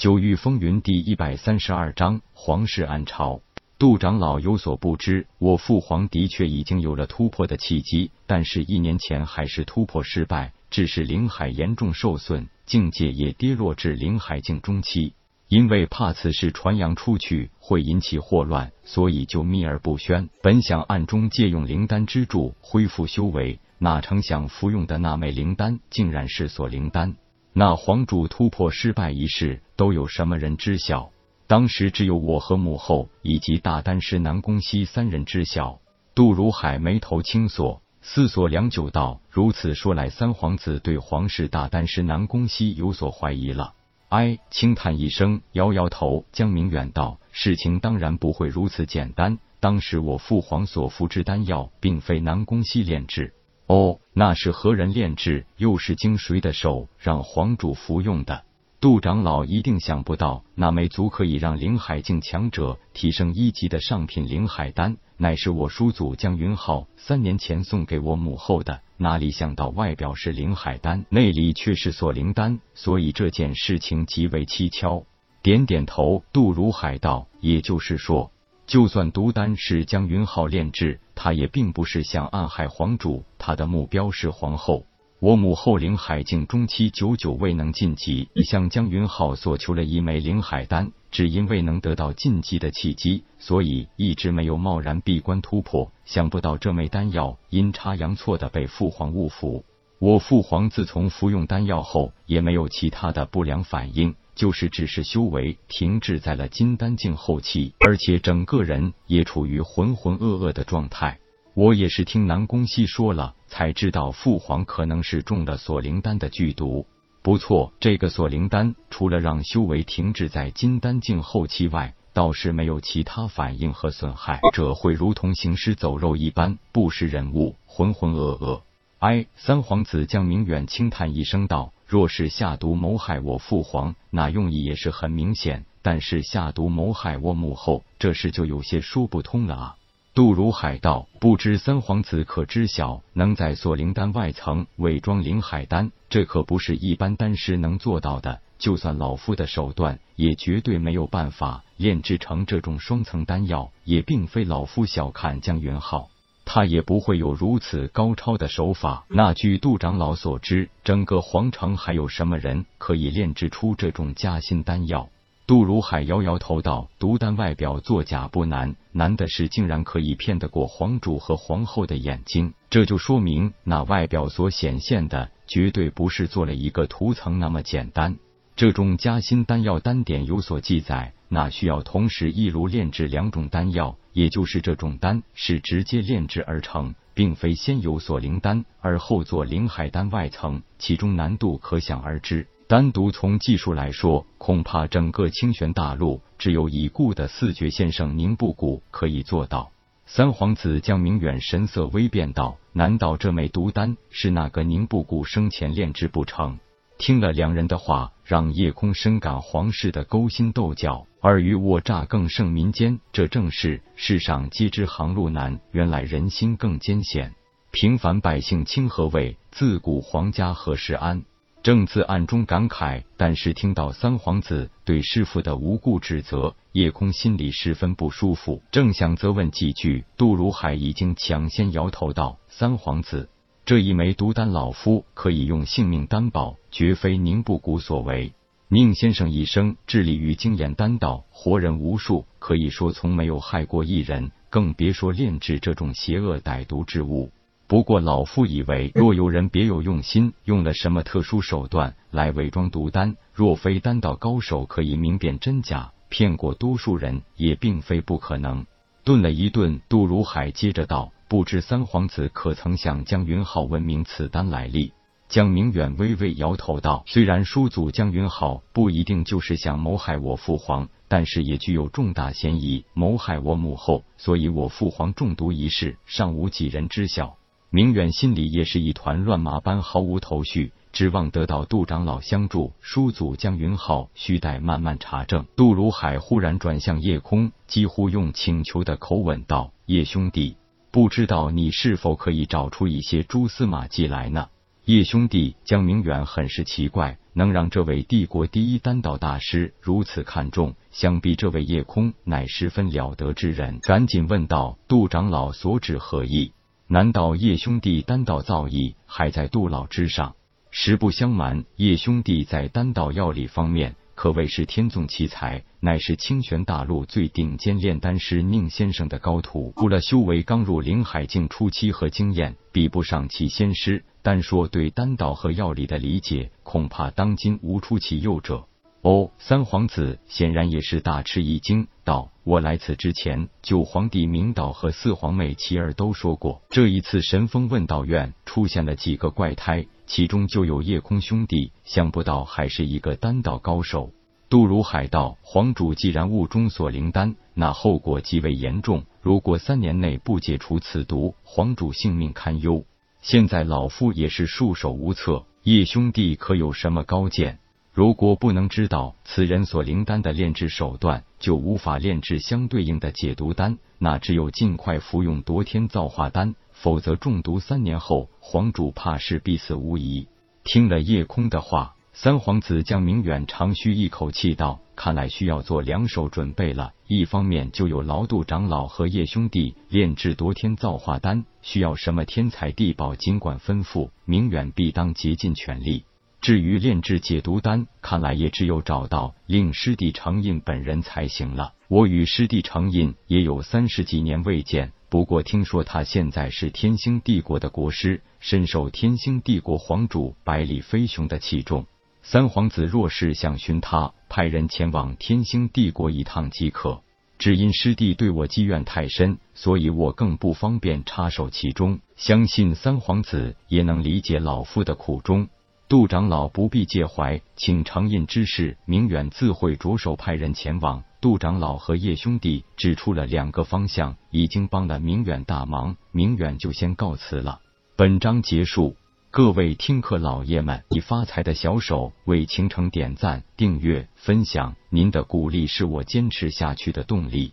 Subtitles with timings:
[0.00, 3.42] 九域风云第一百三十二章皇室暗潮。
[3.78, 15.12] 杜长老有所不知，我父皇的确已经有了突破的契机，但是一年前还是突破失败，致使灵海严重受损，境界也跌落至灵海境中期。
[15.48, 20.30] 因为怕此事传扬出去会引起祸乱，所以就秘而不宣。
[20.42, 27.16] 本想暗中借用灵丹之助恢复修为，哪成想服用的那枚灵丹竟然是锁灵丹。
[27.52, 31.10] 那皇主突破失败一事，都有什么人知晓？
[31.48, 35.80] 当时只有我和母后以及大丹师南宫熙三人知晓。
[36.14, 43.74] 杜如海眉头轻锁，思索良久，道：“如此说来，三皇子对皇室大丹师南宫熙有所怀疑了。”
[44.10, 46.24] 哎，轻叹一声，摇摇头。
[46.32, 49.38] 江明远道：“事情当然不会如此简单。
[49.58, 53.34] 当时我父皇所服之丹药，并非南宫熙炼制。”
[53.70, 55.46] 哦，那是何人炼制？
[55.56, 58.42] 又是经谁的手让皇主服用的？
[58.80, 68.80] 杜长老一定想不到，那枚足可以让灵海境强者提升一级的上品灵海丹，乃是我叔祖江云浩三年前送给我母后的。
[68.96, 75.04] 哪里想到外表是灵海丹，内里却是锁灵丹，所以这件事情极为蹊跷。
[75.42, 78.32] 点点头，杜如海道：“也就是说。”
[78.70, 84.86] 就算毒丹是江云浩炼制，他也并不是想暗害皇主，他的目标是皇后。
[85.18, 95.90] 我母后灵海境中期久久未能晋级，向江云浩索求了一枚灵海丹，只因未能得到晋级的契机，所以一直没有贸然闭关突破。
[96.04, 99.64] 想不到这枚丹药阴差阳错的被父皇误服，
[99.98, 104.14] 我父皇自从服用丹药后，也没有其他的不良反应。
[104.40, 111.18] 就是只是修为停滞在了金丹境后期，而且整个人也处于浑浑噩噩的状态。
[111.52, 116.86] 我也是听南宫熙说了，才知道父皇可能是中了锁灵丹的剧毒。
[117.20, 128.62] 不错，这个锁灵丹除了让修为停滞在金丹境后期外，倒是没有其他反应和损害，这会如同行尸走肉一般，不识人物，浑浑噩噩。
[129.00, 131.74] 哎，三皇子江明远轻叹一声道。
[131.90, 139.76] 若是下毒谋害我父皇，那用意也是很明显；但是下毒谋害我母后，这事就有些说不通了啊！
[140.14, 148.40] 杜如海道，不知三皇子可知晓，能在锁灵丹外层伪装灵海丹，这可不是一般丹师能做到的。
[148.60, 153.72] 就算老夫的手段，也绝对没有办法炼制成这种双层丹药。
[153.82, 156.08] 也并非老夫小看江云浩。
[156.52, 159.04] 他也不会有如此高超的手法。
[159.06, 165.10] 那据杜长老所知，整个皇城还有什么人可以炼制出这种加心丹药？
[165.46, 172.52] 杜如海摇摇头道：“毒丹外表作假不难，难的是竟然可以骗得过皇主和皇后的眼睛。
[172.68, 178.16] 这就说明那外表所显现的绝对不是做了一个涂层那么简单。
[178.56, 192.48] 这种加心丹药单点有所记载，那需要同时一炉炼制两种丹药。”也就是这种丹是直接炼制而成，并非先有锁灵丹而后做灵海丹外层，其中难度可想而知。
[192.66, 199.70] 单独从技术来说，恐怕整个清玄大陆只有已故的四绝先生宁布谷可以做到。
[200.06, 206.58] 三皇子江明远神色微变道：“难道这枚毒丹是那个宁布谷生前炼制不成？”
[207.00, 213.00] 听了两人的话，让叶空深感皇室的勾心斗角，尔虞我诈更胜民间。
[213.10, 217.34] 这正是世上皆知航路难，原来人心更艰险。
[217.70, 219.38] 平凡百姓清何谓？
[219.50, 221.24] 自古皇家何时安？
[221.62, 228.62] 正自暗中感慨，但是听到三皇子对师傅的无故指责，叶空心里十分不舒服。
[228.70, 233.30] 正想责问几句，杜如海已经抢先摇头道：“三皇子。”
[233.70, 238.32] 这一枚毒丹，老夫可以用性命担保，绝非宁不谷所为。
[238.66, 247.30] 宁先生一生致力于精研丹道，活人无数，可以说从没有害过一人，更别说炼制这种邪恶歹毒之物。
[247.68, 258.66] 不过老夫以为，若有人别有用心，用了什么特殊手段来伪装毒丹，若非丹道高手可以明辨真假，骗过多数人也并非不可能。
[259.04, 261.12] 顿了一顿，杜如海接着道。
[261.30, 264.92] 不知三皇子可曾向江云浩问明此丹来历？
[265.28, 277.36] 江明远微微摇头道：“虽然叔祖江云浩不一定就是想谋害我父皇，但是也具有重大嫌疑谋害我母后，所以我父皇中毒一事尚无几人知晓。”
[277.70, 282.72] 明远心里也是一团乱麻般，毫无头绪，指望得到杜长老相助。
[282.80, 285.46] 叔祖江云浩需待慢慢查证。
[285.54, 290.56] 杜如海忽然转向夜空，几乎用请求的口吻道：“叶兄弟。”
[290.92, 294.48] 不知道你是否可以找出一些蛛丝马迹来呢？
[294.86, 303.78] 叶兄弟江明远很是奇怪，能让这位帝国第一丹道大师如此看重，想必这位叶空乃十分了得之人。
[303.80, 306.52] 赶紧问道：“杜长老所指何意？
[306.88, 310.34] 难道叶兄弟丹道造诣还在杜老之上？”
[310.72, 313.94] 实不相瞒，叶兄弟在丹道药理方面。
[314.20, 319.72] 可谓是天纵奇才，乃是清玄大陆最顶尖炼丹师宁先生的高徒。
[319.78, 328.66] 除了修为刚入灵海境初期和经验比不上其先师，单说对丹道和药理的理解，恐怕当今无出其右者。
[329.00, 344.10] 哦，三皇子显然也是大吃一惊，道：“我来此之前，九皇帝明道和四皇妹琪儿都说过，这一次神风问道院出现了几个怪胎。”其中就有夜空兄弟，想不到还是一个丹道高手。
[344.48, 349.04] 杜如海道：“皇主既然误中锁灵丹，那后果极为严重。
[349.22, 352.84] 如果三年内不解除此毒，皇主性命堪忧。
[353.22, 355.44] 现在老夫也是束手无策。
[355.62, 357.60] 叶兄弟可有什么高见？
[357.92, 363.78] 如果不能知道此人锁灵丹的炼制手段，就无法炼制相对应的解毒丹。
[363.98, 370.28] 那只有尽快服用夺天造化丹。”否则中毒三年后，皇主怕是必死无疑。
[370.64, 376.94] 听了叶空的话，三皇子江明远长吁一口气道：“看来需要做两手准备了。
[377.06, 386.04] 一方面就有劳度长老和叶兄弟炼制夺天造化丹，需要什么天材地宝，尽管吩咐，明远必当竭尽全力。
[386.40, 391.74] 至于炼制解毒丹，看来也只有找到令师弟长印本人才行了。
[391.88, 401.84] 我与师弟长印也有三十几年未见。”不过听说他现在是天星帝国的国师，深受天星帝国皇主百里飞雄的器重。
[402.22, 407.02] 三皇子若是想寻他，派人前往天星帝国一趟即可。
[407.38, 411.98] 只因师弟对我积怨太深，所以我更不方便插手其中。
[412.14, 415.48] 相信三皇子也能理解老夫的苦衷。
[415.88, 421.02] 杜长老不必介怀，请长印之事，明远自会着手派人前往。
[421.20, 427.60] 杜长老和叶兄弟指出了两个方向，已经帮了明远大忙，明远就先告辞了。
[427.94, 428.96] 本章结束，
[429.30, 437.52] 各位听课老爷们，以发财的小手为倾城点赞、订阅、分享，您的鼓励是我坚持下去的动力。